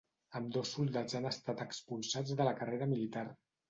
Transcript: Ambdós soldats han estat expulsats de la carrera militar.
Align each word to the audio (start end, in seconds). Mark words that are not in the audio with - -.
Ambdós 0.39 0.71
soldats 0.77 1.19
han 1.21 1.29
estat 1.33 1.63
expulsats 1.69 2.37
de 2.43 2.53
la 2.53 2.59
carrera 2.61 2.93
militar. 2.99 3.33